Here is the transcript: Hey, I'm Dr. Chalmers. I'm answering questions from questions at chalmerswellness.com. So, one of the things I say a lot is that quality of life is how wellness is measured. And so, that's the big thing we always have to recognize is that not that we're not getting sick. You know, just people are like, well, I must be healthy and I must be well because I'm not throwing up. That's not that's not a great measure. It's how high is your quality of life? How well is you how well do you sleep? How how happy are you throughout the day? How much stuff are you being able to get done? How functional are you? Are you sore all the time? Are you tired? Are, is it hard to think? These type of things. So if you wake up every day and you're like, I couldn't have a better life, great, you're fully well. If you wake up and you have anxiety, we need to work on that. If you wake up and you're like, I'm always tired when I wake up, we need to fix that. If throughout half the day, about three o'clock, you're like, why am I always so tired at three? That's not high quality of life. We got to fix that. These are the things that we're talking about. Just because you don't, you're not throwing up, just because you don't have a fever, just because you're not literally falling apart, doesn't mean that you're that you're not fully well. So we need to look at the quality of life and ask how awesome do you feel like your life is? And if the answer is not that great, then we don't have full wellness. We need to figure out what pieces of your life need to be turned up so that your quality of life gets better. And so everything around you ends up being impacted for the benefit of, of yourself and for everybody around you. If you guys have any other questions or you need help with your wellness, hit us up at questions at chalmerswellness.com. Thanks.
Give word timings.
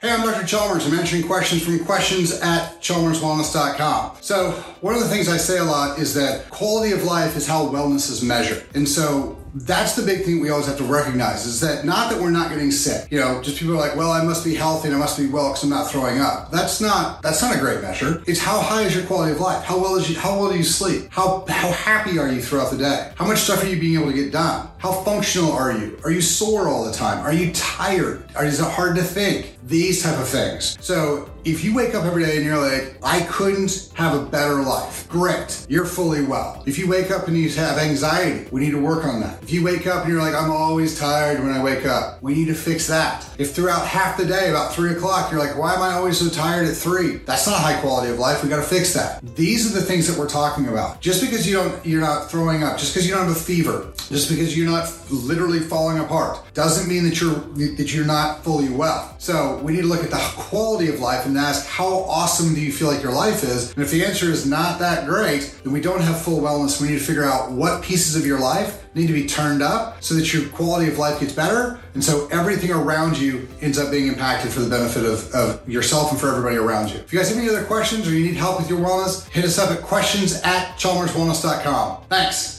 Hey, 0.00 0.12
I'm 0.12 0.22
Dr. 0.22 0.46
Chalmers. 0.46 0.86
I'm 0.86 0.96
answering 0.96 1.24
questions 1.24 1.64
from 1.64 1.84
questions 1.84 2.30
at 2.40 2.80
chalmerswellness.com. 2.80 4.18
So, 4.20 4.52
one 4.80 4.94
of 4.94 5.00
the 5.00 5.08
things 5.08 5.28
I 5.28 5.38
say 5.38 5.58
a 5.58 5.64
lot 5.64 5.98
is 5.98 6.14
that 6.14 6.48
quality 6.50 6.92
of 6.92 7.02
life 7.02 7.36
is 7.36 7.48
how 7.48 7.66
wellness 7.66 8.08
is 8.08 8.22
measured. 8.22 8.64
And 8.76 8.88
so, 8.88 9.36
that's 9.54 9.96
the 9.96 10.02
big 10.02 10.24
thing 10.24 10.40
we 10.40 10.50
always 10.50 10.66
have 10.66 10.78
to 10.78 10.84
recognize 10.84 11.46
is 11.46 11.60
that 11.60 11.84
not 11.84 12.10
that 12.10 12.20
we're 12.20 12.30
not 12.30 12.50
getting 12.50 12.70
sick. 12.70 13.10
You 13.10 13.20
know, 13.20 13.42
just 13.42 13.58
people 13.58 13.74
are 13.74 13.78
like, 13.78 13.96
well, 13.96 14.10
I 14.10 14.22
must 14.22 14.44
be 14.44 14.54
healthy 14.54 14.88
and 14.88 14.96
I 14.96 14.98
must 14.98 15.18
be 15.18 15.26
well 15.26 15.48
because 15.48 15.64
I'm 15.64 15.70
not 15.70 15.90
throwing 15.90 16.20
up. 16.20 16.50
That's 16.50 16.80
not 16.80 17.22
that's 17.22 17.42
not 17.42 17.56
a 17.56 17.58
great 17.58 17.80
measure. 17.80 18.22
It's 18.26 18.40
how 18.40 18.60
high 18.60 18.82
is 18.82 18.94
your 18.94 19.04
quality 19.06 19.32
of 19.32 19.40
life? 19.40 19.64
How 19.64 19.78
well 19.78 19.96
is 19.96 20.08
you 20.08 20.16
how 20.16 20.38
well 20.38 20.50
do 20.50 20.56
you 20.56 20.64
sleep? 20.64 21.08
How 21.10 21.44
how 21.48 21.72
happy 21.72 22.18
are 22.18 22.30
you 22.30 22.40
throughout 22.40 22.70
the 22.70 22.78
day? 22.78 23.12
How 23.16 23.26
much 23.26 23.38
stuff 23.38 23.62
are 23.62 23.66
you 23.66 23.80
being 23.80 24.00
able 24.00 24.10
to 24.10 24.16
get 24.16 24.32
done? 24.32 24.68
How 24.78 24.92
functional 24.92 25.52
are 25.52 25.72
you? 25.72 25.98
Are 26.04 26.10
you 26.10 26.20
sore 26.20 26.68
all 26.68 26.84
the 26.84 26.92
time? 26.92 27.24
Are 27.24 27.32
you 27.32 27.52
tired? 27.52 28.24
Are, 28.36 28.44
is 28.44 28.60
it 28.60 28.70
hard 28.70 28.96
to 28.96 29.02
think? 29.02 29.58
These 29.64 30.02
type 30.02 30.18
of 30.18 30.28
things. 30.28 30.78
So 30.80 31.30
if 31.50 31.64
you 31.64 31.74
wake 31.74 31.94
up 31.94 32.04
every 32.04 32.24
day 32.24 32.36
and 32.36 32.44
you're 32.44 32.58
like, 32.58 32.96
I 33.02 33.22
couldn't 33.22 33.90
have 33.94 34.14
a 34.14 34.24
better 34.24 34.56
life, 34.56 35.08
great, 35.08 35.66
you're 35.68 35.86
fully 35.86 36.22
well. 36.22 36.62
If 36.66 36.78
you 36.78 36.88
wake 36.88 37.10
up 37.10 37.26
and 37.26 37.36
you 37.36 37.48
have 37.50 37.78
anxiety, 37.78 38.46
we 38.50 38.60
need 38.60 38.72
to 38.72 38.80
work 38.80 39.06
on 39.06 39.20
that. 39.20 39.42
If 39.42 39.50
you 39.50 39.64
wake 39.64 39.86
up 39.86 40.04
and 40.04 40.12
you're 40.12 40.22
like, 40.22 40.34
I'm 40.34 40.50
always 40.50 40.98
tired 40.98 41.40
when 41.40 41.50
I 41.50 41.62
wake 41.62 41.86
up, 41.86 42.22
we 42.22 42.34
need 42.34 42.48
to 42.48 42.54
fix 42.54 42.86
that. 42.88 43.26
If 43.38 43.54
throughout 43.54 43.86
half 43.86 44.18
the 44.18 44.26
day, 44.26 44.50
about 44.50 44.74
three 44.74 44.92
o'clock, 44.92 45.30
you're 45.30 45.40
like, 45.40 45.56
why 45.56 45.74
am 45.74 45.80
I 45.80 45.94
always 45.94 46.18
so 46.18 46.28
tired 46.28 46.68
at 46.68 46.76
three? 46.76 47.16
That's 47.16 47.46
not 47.46 47.60
high 47.60 47.80
quality 47.80 48.10
of 48.10 48.18
life. 48.18 48.42
We 48.42 48.50
got 48.50 48.56
to 48.56 48.62
fix 48.62 48.92
that. 48.94 49.22
These 49.34 49.70
are 49.70 49.78
the 49.78 49.84
things 49.84 50.06
that 50.08 50.18
we're 50.18 50.28
talking 50.28 50.68
about. 50.68 51.00
Just 51.00 51.22
because 51.22 51.48
you 51.48 51.54
don't, 51.54 51.86
you're 51.86 52.00
not 52.00 52.30
throwing 52.30 52.62
up, 52.62 52.78
just 52.78 52.92
because 52.92 53.08
you 53.08 53.14
don't 53.14 53.26
have 53.26 53.36
a 53.36 53.40
fever, 53.40 53.92
just 54.10 54.28
because 54.28 54.56
you're 54.56 54.68
not 54.68 54.92
literally 55.10 55.60
falling 55.60 55.98
apart, 55.98 56.42
doesn't 56.54 56.88
mean 56.88 57.04
that 57.04 57.20
you're 57.20 57.38
that 57.76 57.94
you're 57.94 58.04
not 58.04 58.42
fully 58.42 58.68
well. 58.68 59.14
So 59.18 59.58
we 59.58 59.72
need 59.72 59.82
to 59.82 59.86
look 59.86 60.02
at 60.02 60.10
the 60.10 60.16
quality 60.36 60.88
of 60.88 61.00
life 61.00 61.24
and 61.24 61.37
ask 61.38 61.66
how 61.66 61.86
awesome 62.04 62.54
do 62.54 62.60
you 62.60 62.72
feel 62.72 62.88
like 62.88 63.02
your 63.02 63.12
life 63.12 63.42
is? 63.44 63.72
And 63.72 63.82
if 63.82 63.90
the 63.90 64.04
answer 64.04 64.26
is 64.26 64.46
not 64.46 64.78
that 64.78 65.06
great, 65.06 65.54
then 65.64 65.72
we 65.72 65.80
don't 65.80 66.00
have 66.00 66.20
full 66.20 66.40
wellness. 66.40 66.80
We 66.80 66.88
need 66.88 66.98
to 66.98 67.04
figure 67.04 67.24
out 67.24 67.50
what 67.50 67.82
pieces 67.82 68.16
of 68.16 68.26
your 68.26 68.38
life 68.40 68.84
need 68.94 69.06
to 69.06 69.12
be 69.12 69.26
turned 69.26 69.62
up 69.62 70.02
so 70.02 70.14
that 70.14 70.32
your 70.32 70.48
quality 70.48 70.90
of 70.90 70.98
life 70.98 71.20
gets 71.20 71.32
better. 71.32 71.80
And 71.94 72.02
so 72.02 72.28
everything 72.28 72.70
around 72.70 73.18
you 73.18 73.48
ends 73.60 73.78
up 73.78 73.90
being 73.90 74.08
impacted 74.08 74.52
for 74.52 74.60
the 74.60 74.68
benefit 74.68 75.04
of, 75.04 75.30
of 75.32 75.68
yourself 75.68 76.10
and 76.10 76.20
for 76.20 76.28
everybody 76.28 76.56
around 76.56 76.90
you. 76.90 76.98
If 76.98 77.12
you 77.12 77.18
guys 77.18 77.28
have 77.28 77.38
any 77.38 77.48
other 77.48 77.64
questions 77.64 78.06
or 78.06 78.12
you 78.12 78.24
need 78.24 78.36
help 78.36 78.58
with 78.58 78.68
your 78.68 78.78
wellness, 78.80 79.28
hit 79.30 79.44
us 79.44 79.58
up 79.58 79.70
at 79.70 79.82
questions 79.82 80.40
at 80.42 80.76
chalmerswellness.com. 80.78 82.04
Thanks. 82.08 82.57